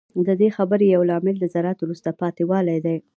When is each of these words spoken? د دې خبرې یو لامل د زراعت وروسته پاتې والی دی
د 0.25 0.27
دې 0.41 0.49
خبرې 0.57 0.85
یو 0.95 1.01
لامل 1.09 1.35
د 1.39 1.45
زراعت 1.53 1.79
وروسته 1.81 2.09
پاتې 2.21 2.43
والی 2.49 2.79
دی 2.85 2.97